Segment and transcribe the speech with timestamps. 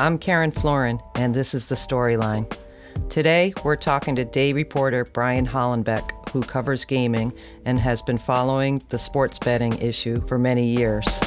[0.00, 2.52] I'm Karen Florin, and this is The Storyline.
[3.08, 7.32] Today, we're talking to day reporter Brian Hallenbeck, who covers gaming
[7.64, 11.20] and has been following the sports betting issue for many years.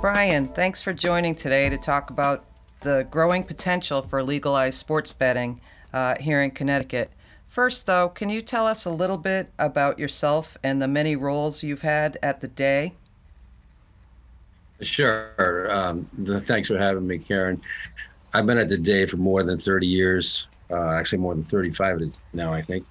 [0.00, 2.44] Brian, thanks for joining today to talk about
[2.82, 5.60] the growing potential for legalized sports betting
[5.92, 7.10] uh, here in Connecticut.
[7.48, 11.64] First, though, can you tell us a little bit about yourself and the many roles
[11.64, 12.94] you've had at the day?
[14.82, 15.70] Sure.
[15.70, 16.08] Um,
[16.46, 17.62] thanks for having me, Karen.
[18.34, 21.96] I've been at the day for more than 30 years, uh, actually more than 35
[21.98, 22.86] it is now, I think,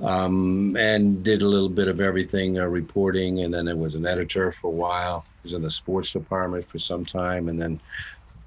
[0.00, 4.06] um, and did a little bit of everything, uh, reporting, and then I was an
[4.06, 5.24] editor for a while.
[5.26, 7.80] I was in the sports department for some time, and then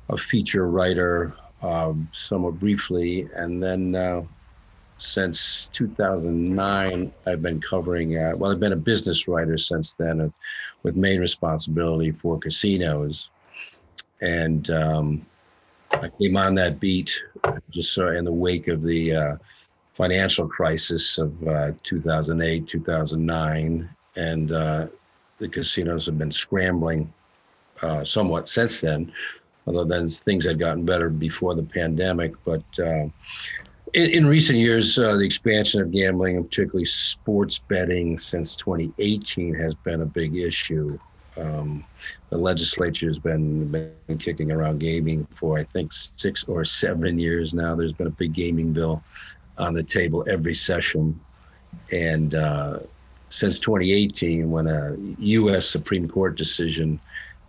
[0.09, 4.23] a feature writer um, somewhat briefly, and then uh,
[4.99, 10.30] since 2009, I've been covering, uh, well, I've been a business writer since then uh,
[10.84, 13.30] with main responsibility for casinos.
[14.21, 15.26] And um,
[15.93, 17.21] I came on that beat
[17.71, 19.35] just in the wake of the uh,
[19.93, 23.90] financial crisis of uh, 2008, 2009.
[24.18, 24.88] And uh,
[25.38, 27.12] the casinos have been scrambling
[28.04, 29.13] somewhat since then,
[29.66, 32.34] although then things had gotten better before the pandemic.
[32.43, 32.63] But
[33.93, 39.54] in, in recent years, uh, the expansion of gambling, and particularly sports betting, since 2018
[39.55, 40.98] has been a big issue.
[41.37, 41.85] Um,
[42.29, 47.54] the legislature has been, been kicking around gaming for, I think, six or seven years
[47.54, 47.76] now.
[47.76, 49.04] There's been a big gaming bill
[49.57, 51.20] on the table every session.
[51.91, 52.79] And uh,
[53.29, 55.67] since 2018, when a U.S.
[55.67, 56.99] Supreme Court decision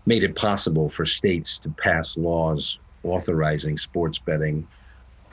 [0.06, 4.66] made it possible for states to pass laws authorizing sports betting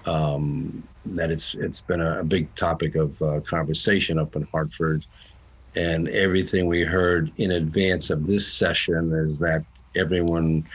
[0.08, 5.06] um, that it's it's been a, big topic of uh, conversation up in Hartford,
[5.76, 9.64] and everything we heard in advance of this session is that
[9.96, 10.66] everyone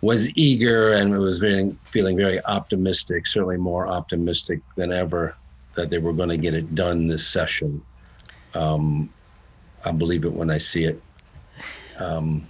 [0.00, 5.36] was eager and was very, feeling very optimistic, certainly more optimistic than ever
[5.74, 7.80] that they were going to get it done this session.
[8.54, 9.12] Um,
[9.84, 11.00] I believe it when I see it,
[11.98, 12.46] um,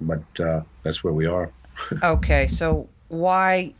[0.00, 1.50] but uh, that's where we are.
[2.02, 3.74] okay, so why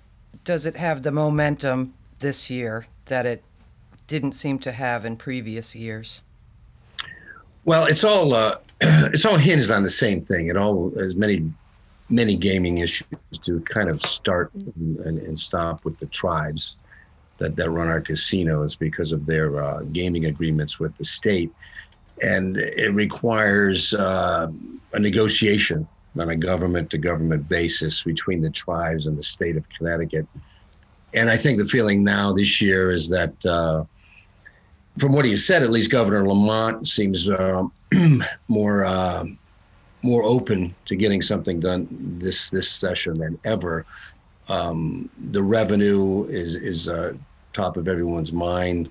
[0.51, 3.45] does it have the momentum this year that it
[4.09, 6.23] didn't seem to have in previous years?
[7.65, 10.49] Well, it's all uh, it's all hinged on the same thing.
[10.49, 11.49] It all as many
[12.09, 16.79] many gaming issues to kind of start and, and stop with the tribes
[17.39, 21.53] that, that run our casinos because of their uh, gaming agreements with the state.
[22.25, 24.51] And it requires uh,
[24.95, 25.87] a negotiation
[26.19, 30.27] on a government to government basis between the tribes and the state of Connecticut.
[31.15, 33.85] And I think the feeling now this year is that, uh,
[34.99, 37.65] from what he said, at least Governor Lamont seems uh,
[38.49, 39.25] more uh,
[40.03, 41.87] more open to getting something done
[42.19, 43.85] this this session than ever.
[44.49, 47.15] Um, the revenue is is uh,
[47.53, 48.91] top of everyone's mind,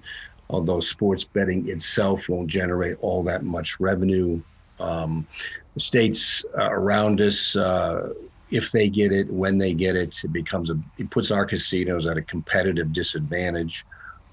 [0.49, 4.41] although sports betting itself won't generate all that much revenue.
[4.79, 5.27] Um,
[5.73, 8.13] the states uh, around us, uh,
[8.51, 12.07] if they get it, when they get it, it becomes a, it puts our casinos
[12.07, 13.85] at a competitive disadvantage.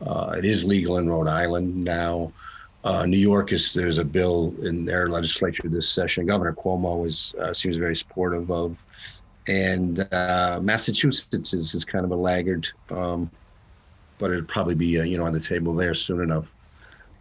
[0.04, 2.32] Uh, it is legal in Rhode Island now.
[2.84, 6.26] Uh, New York is there's a bill in their legislature this session.
[6.26, 8.82] Governor Cuomo is uh, seems very supportive of,
[9.48, 13.30] and uh, Massachusetts is, is kind of a laggard, um,
[14.18, 16.50] but it'll probably be you know on the table there soon enough,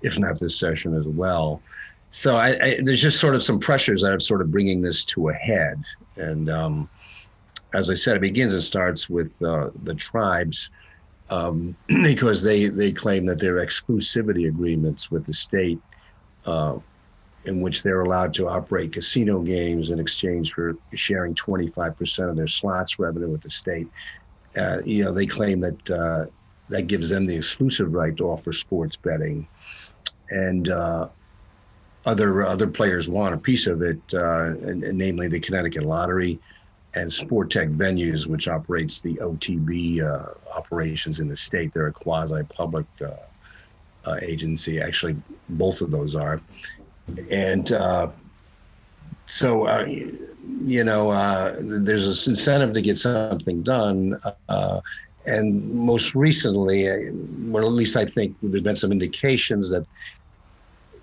[0.01, 1.61] if not this session as well
[2.09, 5.03] so I, I, there's just sort of some pressures that are sort of bringing this
[5.05, 5.83] to a head.
[6.15, 6.89] And um,
[7.73, 10.69] as I said, it begins and starts with uh, the tribes
[11.29, 15.79] um, because they, they claim that their exclusivity agreements with the state,
[16.45, 16.77] uh,
[17.45, 22.47] in which they're allowed to operate casino games in exchange for sharing 25% of their
[22.47, 23.87] slots revenue with the state,
[24.57, 26.25] uh, you know, they claim that uh,
[26.69, 29.47] that gives them the exclusive right to offer sports betting.
[30.29, 31.09] And uh,
[32.05, 36.39] other other players want a piece of it, uh, and, and namely the Connecticut Lottery
[36.93, 41.73] and Sportech Venues, which operates the OTB uh, operations in the state.
[41.73, 43.09] They're a quasi-public uh,
[44.05, 44.79] uh, agency.
[44.79, 45.17] Actually,
[45.49, 46.41] both of those are,
[47.29, 48.09] and uh,
[49.25, 51.11] so uh, you know
[51.59, 54.19] there's an incentive to get something done.
[55.27, 57.09] and most recently,
[57.47, 59.87] well, at least I think there's been some indications that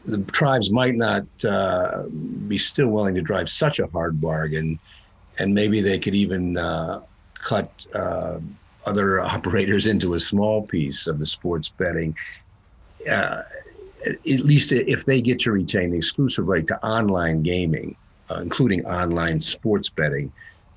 [0.04, 2.02] the tribes might not uh,
[2.48, 4.78] be still willing to drive such a hard bargain,
[5.38, 7.00] and maybe they could even uh,
[7.34, 8.38] cut uh,
[8.84, 12.16] other operators into a small piece of the sports betting.
[13.08, 13.42] Uh,
[14.04, 17.94] at least if they get to retain the exclusive right to online gaming,
[18.30, 20.32] uh, including online sports betting,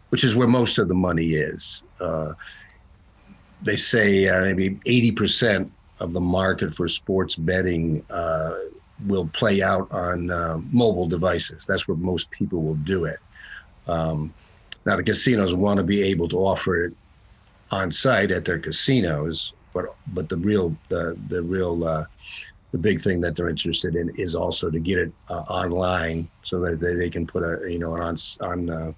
[0.09, 1.81] which is where most of the money is.
[1.99, 2.33] Uh,
[3.63, 8.53] they say maybe 80% of the market for sports betting uh,
[9.07, 11.65] will play out on uh, mobile devices.
[11.65, 13.19] That's where most people will do it.
[13.87, 14.33] Um,
[14.85, 16.93] now, the casinos want to be able to offer it
[17.71, 22.05] on site at their casinos, but but the real the the real uh,
[22.71, 26.59] the big thing that they're interested in is also to get it uh, online so
[26.59, 28.91] that they, they can put a you know an on on uh,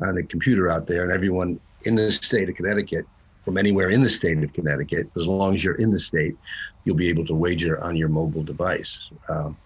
[0.00, 3.06] on a computer out there and everyone in the state of Connecticut
[3.44, 6.36] from anywhere in the state of Connecticut as long as you're in the state
[6.84, 9.56] you'll be able to wager on your mobile device um,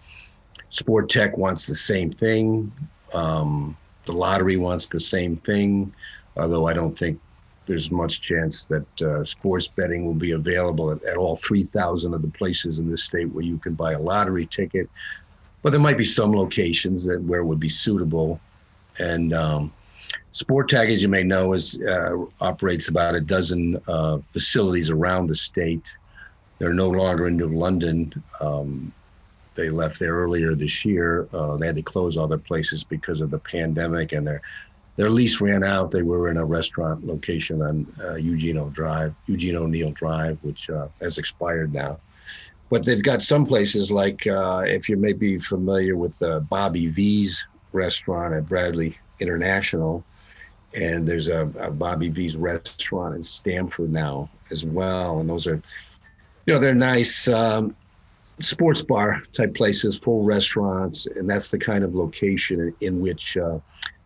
[0.71, 2.71] Sportech wants the same thing
[3.13, 3.75] um,
[4.05, 5.93] the lottery wants the same thing
[6.37, 7.19] although I don't think
[7.69, 12.23] there's much chance that uh, sports betting will be available at, at all 3,000 of
[12.23, 14.89] the places in the state where you can buy a lottery ticket.
[15.61, 18.41] But there might be some locations that where it would be suitable.
[18.97, 19.71] And um,
[20.33, 25.35] Sportech, as you may know, is uh, operates about a dozen uh, facilities around the
[25.35, 25.95] state.
[26.59, 28.23] They're no longer in New London.
[28.39, 28.93] Um,
[29.55, 31.27] they left there earlier this year.
[31.33, 34.41] Uh, they had to close all their places because of the pandemic, and they're
[34.95, 35.91] their lease ran out.
[35.91, 40.89] They were in a restaurant location on uh, Eugene Drive, Eugene O'Neill Drive, which uh,
[40.99, 41.99] has expired now.
[42.69, 47.45] But they've got some places like uh, if you may be familiar with Bobby V's
[47.71, 50.03] restaurant at Bradley International,
[50.73, 55.19] and there's a, a Bobby V's restaurant in Stamford now as well.
[55.19, 55.61] And those are,
[56.49, 57.27] you know, they're nice.
[57.27, 57.75] Um,
[58.39, 63.59] sports bar type places, full restaurants, and that's the kind of location in, which uh,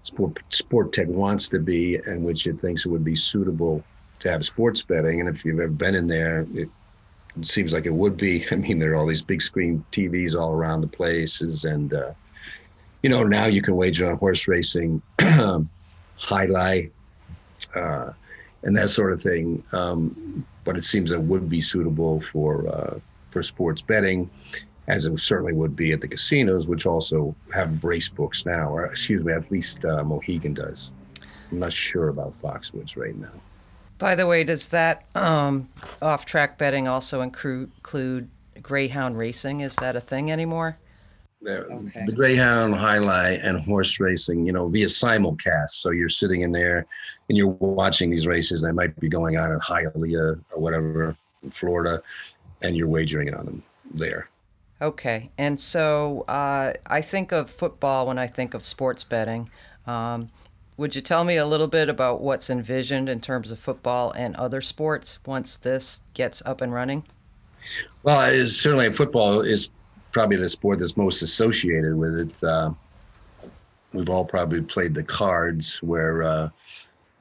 [0.04, 3.82] sport, Sportech wants to be and which it thinks it would be suitable
[4.20, 5.22] to have sports betting.
[5.22, 6.68] And if you've ever been in there, it,
[7.38, 8.46] it seems like it would be.
[8.52, 12.12] I mean, there are all these big screen TVs all around the places, and uh,
[13.04, 15.02] you know now you can wager on horse racing,
[16.18, 16.92] highlight,
[17.74, 18.12] uh,
[18.64, 19.64] and that sort of thing.
[19.72, 23.00] Um, but it seems it would be suitable for uh,
[23.32, 24.30] for sports betting
[24.88, 28.86] as it certainly would be at the casinos, which also have race books now, or
[28.86, 30.92] excuse me, at least uh, Mohegan does.
[31.52, 33.32] I'm not sure about Foxwoods right now.
[33.98, 35.70] By the way, does that um,
[36.02, 38.30] off track betting also include, include
[38.62, 39.62] greyhound racing?
[39.62, 40.78] Is that a thing anymore?
[41.42, 42.06] The, okay.
[42.06, 45.72] the greyhound highlight and horse racing, you know, via simulcast.
[45.72, 46.86] So you're sitting in there
[47.34, 51.50] and you're watching these races that might be going on in Hialeah or whatever in
[51.50, 52.04] Florida,
[52.62, 54.28] and you're wagering on them there.
[54.80, 59.50] Okay, and so uh, I think of football when I think of sports betting.
[59.88, 60.30] Um,
[60.78, 64.36] would you tell me a little bit about what's envisioned in terms of football and
[64.36, 67.04] other sports once this gets up and running?
[68.04, 69.70] Well, certainly football is
[70.12, 72.44] probably the sport that's most associated with it.
[72.44, 72.74] Uh,
[73.92, 76.50] we've all probably played the cards where uh,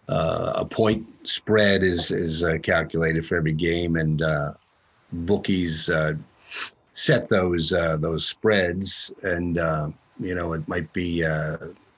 [0.09, 4.53] uh, a point spread is is uh, calculated for every game, and uh,
[5.13, 6.15] bookies uh,
[6.95, 9.57] set those uh, those spreads, and
[10.21, 11.25] you know it might be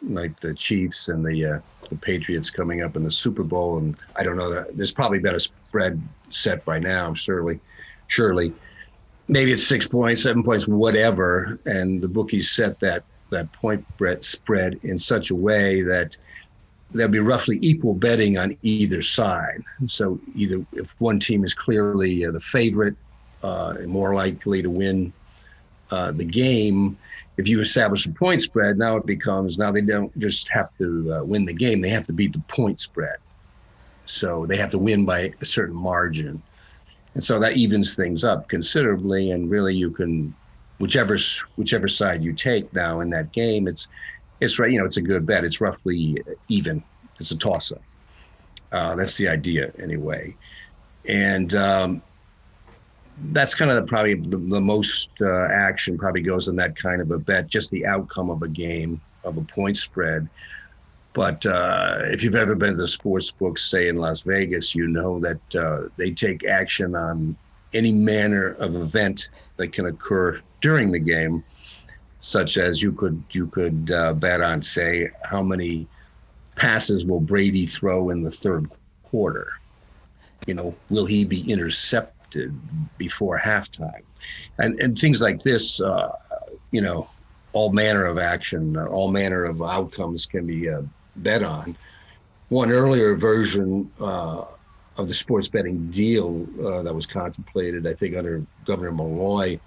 [0.03, 4.23] like the Chiefs and the the Patriots coming up in the Super Bowl, and I
[4.23, 6.01] don't know there's probably been a spread
[6.31, 7.61] set by now, surely,
[8.07, 8.53] surely.
[9.27, 13.85] Maybe it's six points, seven points, whatever, and the bookies set that that point
[14.21, 16.19] spread in such a way that
[16.95, 19.63] there'll be roughly equal betting on either side.
[19.89, 22.95] So either if one team is clearly uh, the favorite,
[23.43, 25.13] uh, more likely to win
[25.91, 26.97] uh, the game.
[27.37, 31.15] If you establish a point spread, now it becomes now they don't just have to
[31.15, 33.17] uh, win the game; they have to beat the point spread.
[34.07, 36.41] So they have to win by a certain margin,
[37.15, 39.33] and so that evens things up considerably.
[39.33, 40.35] And really, you can
[40.79, 41.19] whichever
[41.57, 43.89] whichever side you take now in that game, it's
[44.45, 44.71] it's right.
[44.71, 45.45] You know, it's a good bet.
[45.45, 46.83] It's roughly even.
[47.21, 47.83] It's a toss up.
[48.73, 50.35] Uh, that's the idea, anyway.
[51.07, 52.03] And um,
[53.33, 57.11] that's kind of probably the, the most uh, action probably goes in that kind of
[57.11, 60.29] a bet, just the outcome of a game of a point spread.
[61.13, 64.89] But uh, if you've ever been to the sports books, say in Las Vegas, you
[64.89, 67.37] know that uh, they take action on
[67.73, 71.45] any manner of event that can occur during the game,
[72.25, 75.87] such as you could you could uh, bet on, say, how many
[76.57, 78.71] passes will Brady throw in the third
[79.03, 79.49] quarter?
[80.47, 82.15] You know, will he be intercepted?
[82.99, 84.03] before halftime,
[84.59, 85.81] and and things like this.
[85.81, 86.11] Uh,
[86.71, 87.09] you know,
[87.53, 90.83] all manner of action, all manner of outcomes can be uh,
[91.17, 91.77] bet on.
[92.49, 94.45] One earlier version uh,
[94.97, 99.61] of the sports betting deal uh, that was contemplated, I think, under Governor Malloy,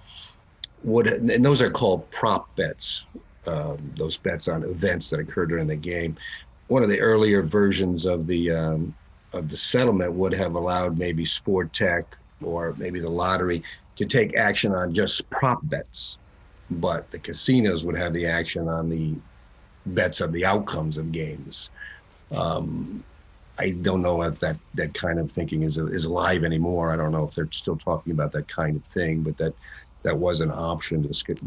[0.84, 3.04] would and those are called prop bets.
[3.46, 6.18] Um, those bets on events that occur during the game
[6.68, 8.94] one of the earlier versions of the um,
[9.34, 12.06] of the settlement would have allowed maybe Sportech
[12.42, 13.64] or maybe the lottery
[13.96, 16.18] to take action on just prop bets,
[16.70, 19.16] but the casinos would have the action on the
[19.88, 21.72] bets of the outcomes of games.
[22.32, 23.04] Um,
[23.60, 26.92] I don't know if that that kind of thinking is is alive anymore.
[26.92, 29.54] I don't know if they're still talking about that kind of thing, but that
[30.04, 31.02] that was an option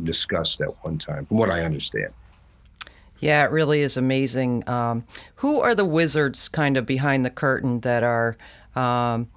[0.05, 2.13] discussed at one time, from what I understand.
[3.21, 4.69] Yeah, it really is amazing.
[4.69, 5.05] Um,
[5.37, 8.37] who are the wizards kind of behind the curtain that are
[8.75, 9.29] um,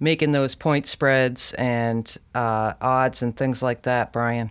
[0.00, 4.50] making those point spreads and uh, odds and things like that, Brian?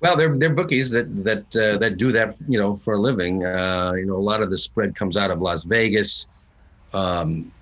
[0.00, 3.44] Well, they're they're bookies that that uh, that do that, you know, for a living.
[3.44, 6.28] Uh, you know, a lot of the spread comes out of Las Vegas,
[6.92, 7.52] um,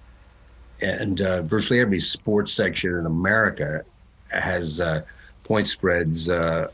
[0.80, 3.84] and uh, virtually every sports section in America
[4.28, 5.02] has uh,
[5.44, 6.68] point spreads uh,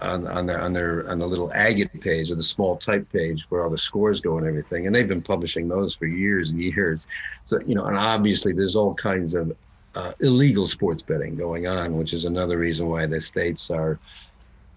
[0.00, 3.46] on, on their on their on the little agate page or the small type page
[3.48, 4.86] where all the scores go and everything.
[4.86, 7.06] And they've been publishing those for years and years.
[7.44, 9.56] So you know, and obviously there's all kinds of
[9.94, 13.98] uh, illegal sports betting going on, which is another reason why the states are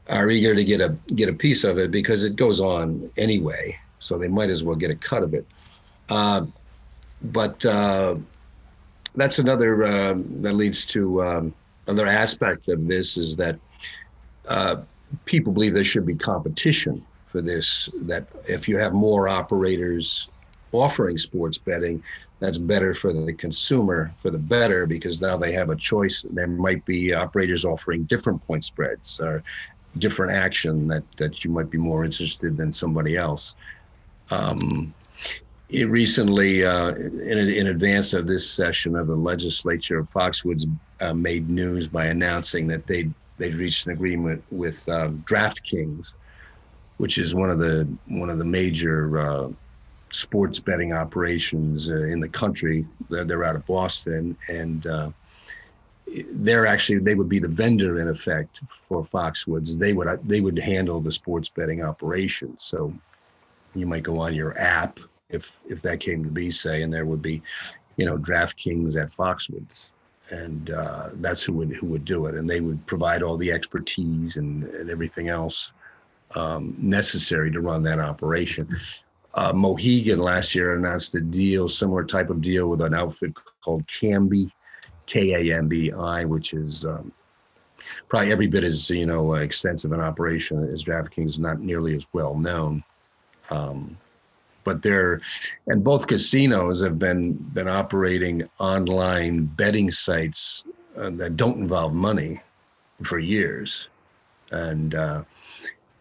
[0.09, 3.77] are eager to get a get a piece of it because it goes on anyway.
[3.99, 5.45] So they might as well get a cut of it.
[7.23, 8.15] But uh,
[9.15, 11.53] that's another uh, that leads to um,
[11.87, 13.59] another aspect of this is that
[14.47, 14.77] uh,
[15.25, 17.89] people believe there should be competition for this.
[18.01, 20.29] That if you have more operators
[20.71, 22.01] offering sports betting,
[22.39, 26.25] that's better for the consumer for the better because now they have a choice.
[26.27, 29.43] There might be operators offering different point spreads or
[29.99, 33.55] different action that that you might be more interested than somebody else.
[34.31, 34.93] Um,
[35.71, 40.65] it recently, uh, in, in advance of this session of the legislature Foxwoods,
[40.99, 46.13] uh, made news by announcing that they they'd reached an agreement with uh, DraftKings,
[46.97, 49.49] which is one of the one of the major uh,
[50.09, 52.85] sports betting operations uh, in the country.
[53.09, 55.11] They're, they're, out of Boston, and uh,
[56.33, 59.79] they're actually they would be the vendor in effect for Foxwoods.
[59.79, 62.63] They would they would handle the sports betting operations.
[62.63, 62.93] So
[63.73, 64.99] you might go on your app
[65.31, 67.41] if if that came to be, say, and there would be,
[67.97, 69.91] you know, DraftKings at Foxwoods
[70.31, 73.51] and uh, that's who would who would do it, and they would provide all the
[73.51, 75.73] expertise and, and everything else
[76.35, 78.67] um, necessary to run that operation.
[79.33, 83.85] Uh, Mohegan last year announced a deal, similar type of deal with an outfit called
[83.87, 84.51] Kambi,
[85.05, 87.11] K A M B I, which is um,
[88.07, 92.35] probably every bit as you know extensive an operation as DraftKings, not nearly as well
[92.35, 92.83] known.
[93.49, 93.97] Um,
[94.63, 95.21] but they're
[95.67, 100.63] and both casinos have been been operating online betting sites
[100.97, 102.41] uh, that don't involve money
[103.03, 103.87] for years.
[104.51, 105.23] And uh,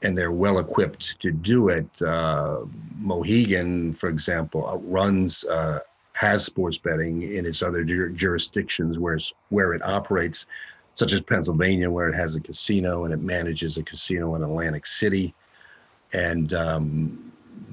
[0.02, 2.02] and they're well equipped to do it.
[2.02, 2.61] Uh,
[2.99, 5.81] mohegan for example runs uh,
[6.12, 10.47] has sports betting in its other jur- jurisdictions where where it operates
[10.95, 14.85] such as pennsylvania where it has a casino and it manages a casino in atlantic
[14.85, 15.33] city.
[16.12, 17.30] And um,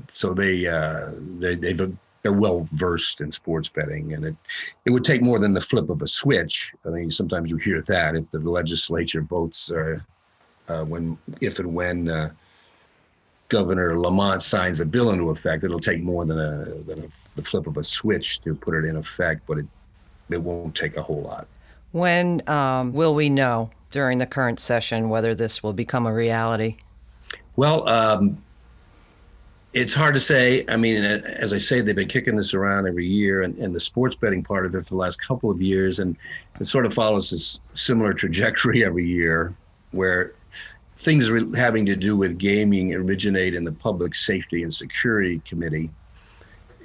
[0.10, 4.36] so they uh, they they've they're well versed in sports betting, and it
[4.86, 6.74] it would take more than the flip of a switch.
[6.86, 10.06] I mean, sometimes you hear that if the legislature votes or
[10.68, 12.32] uh, when if and when uh,
[13.50, 17.44] Governor Lamont signs a bill into effect, it'll take more than a than a, the
[17.44, 19.66] flip of a switch to put it in effect, but it
[20.30, 21.48] it won't take a whole lot.
[21.92, 26.78] When um, will we know during the current session whether this will become a reality?
[27.56, 28.38] Well, um,
[29.74, 30.66] it's hard to say.
[30.68, 33.80] I mean, as I say, they've been kicking this around every year, and, and the
[33.80, 36.18] sports betting part of it for the last couple of years, and
[36.60, 39.54] it sort of follows this similar trajectory every year,
[39.92, 40.34] where
[40.98, 45.90] things having to do with gaming originate in the Public Safety and Security Committee,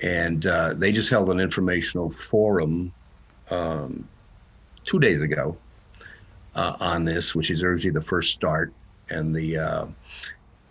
[0.02, 2.92] and uh, they just held an informational forum
[3.50, 4.06] um,
[4.84, 5.56] two days ago
[6.54, 8.72] uh, on this, which is usually the first start,
[9.08, 9.86] and the uh,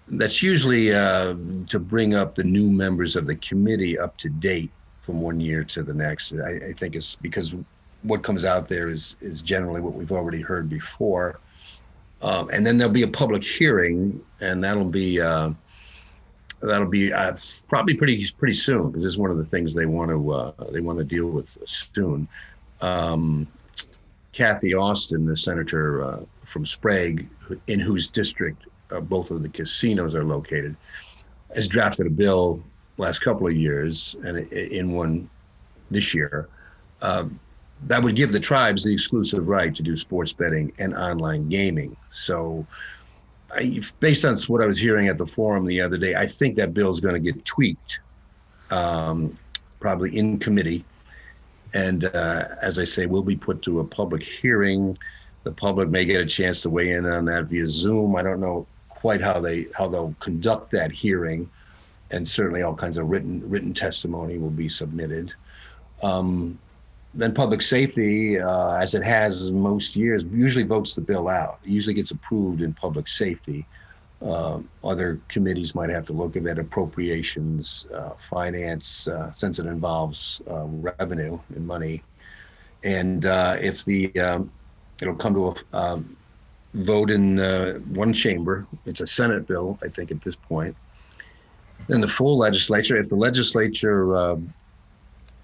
[0.07, 1.35] that's usually uh,
[1.67, 5.63] to bring up the new members of the committee up to date from one year
[5.63, 6.33] to the next.
[6.33, 7.55] I, I, think it's because
[8.03, 11.39] what comes out there is is generally what we've already heard before,
[12.21, 15.51] um, and then there'll be a public hearing, and that'll be uh,
[16.61, 17.35] that'll be uh,
[17.67, 20.51] probably pretty pretty soon because this is one of the things they want to uh,
[20.71, 22.27] they want to deal with soon.
[22.81, 23.47] Um,
[24.33, 27.27] Cathy Osten, the senator uh, from Sprague,
[27.67, 30.75] in whose district uh, both of the casinos are located,
[31.55, 32.61] has drafted a bill
[32.97, 35.29] last couple of years and in one
[35.89, 36.47] this year
[37.01, 37.25] uh,
[37.87, 41.95] that would give the tribes the exclusive right to do sports betting and online gaming.
[42.11, 42.65] So,
[43.53, 46.55] I, based on what I was hearing at the forum the other day, I think
[46.55, 47.99] that bill is going to get tweaked
[48.69, 49.37] um,
[49.79, 50.85] probably in committee.
[51.73, 54.97] And uh, as I say, will be put to a public hearing.
[55.43, 58.15] The public may get a chance to weigh in on that via Zoom.
[58.15, 58.67] I don't know
[59.01, 61.49] quite how they how they'll conduct that hearing,
[62.11, 65.33] and certainly all kinds of written written testimony will be submitted.
[66.03, 66.59] Um,
[67.13, 71.59] then public safety, uh, as it has most years, usually votes the bill out.
[71.63, 73.65] It usually gets approved in public safety.
[74.21, 80.41] Uh, other committees might have to look at appropriations, uh, finance, uh, since it involves
[80.49, 82.03] uh, revenue and money.
[82.83, 84.51] And uh, if the um,
[85.01, 86.15] it'll come to a um,
[86.73, 90.75] vote in uh, one chamber, it's a Senate bill, I think, at this point.
[91.87, 94.53] Then the full legislature, if the legislature um,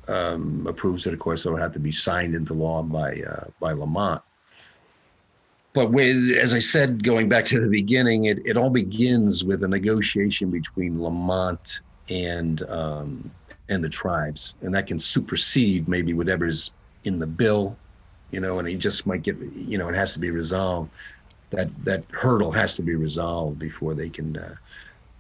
[0.08, 3.74] um, approves it, of course, it'll have to be signed into law by uh, by
[3.74, 4.22] Lamont.
[5.74, 9.64] But with, as I said, going back to the beginning, it, it all begins with
[9.64, 13.30] a negotiation between Lamont and um,
[13.70, 16.72] and the tribes, and that can supersede maybe whatever's
[17.04, 17.76] in the bill,
[18.32, 20.90] you know, and it just might get, you know, it has to be resolved.
[21.52, 24.56] That that hurdle has to be resolved before they can uh,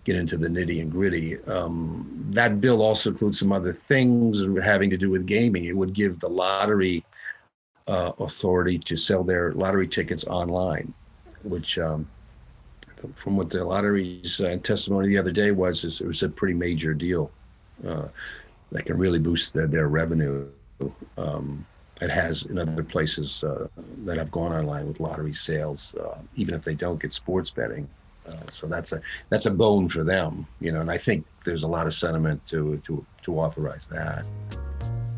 [0.03, 1.37] get into the nitty and gritty.
[1.43, 5.65] Um, that bill also includes some other things having to do with gaming.
[5.65, 7.03] It would give the lottery
[7.87, 10.93] uh, authority to sell their lottery tickets online,
[11.43, 12.07] which, um,
[13.15, 16.53] from what the lottery's uh, testimony the other day was, is it was a pretty
[16.53, 17.31] major deal
[17.87, 18.07] uh,
[18.71, 20.47] that can really boost their, their revenue.
[21.17, 21.65] Um,
[22.01, 23.67] it has in other places uh,
[24.05, 27.87] that have gone online with lottery sales, uh, even if they don't get sports betting.
[28.27, 30.81] Uh, so that's a that's a bone for them, you know.
[30.81, 34.25] And I think there's a lot of sentiment to to to authorize that.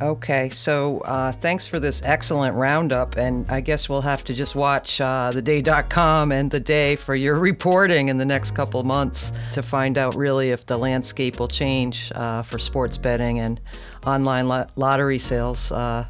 [0.01, 4.55] Okay, so uh, thanks for this excellent roundup, and I guess we'll have to just
[4.55, 9.61] watch uh, theday.com and the day for your reporting in the next couple months to
[9.61, 13.59] find out really if the landscape will change uh, for sports betting and
[14.05, 16.05] online lottery sales uh,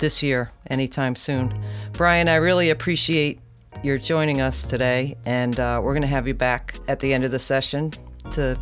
[0.00, 1.54] this year, anytime soon.
[1.92, 3.40] Brian, I really appreciate
[3.82, 7.24] you're joining us today, and uh, we're going to have you back at the end
[7.24, 7.92] of the session
[8.32, 8.58] to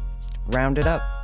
[0.49, 1.18] round it up.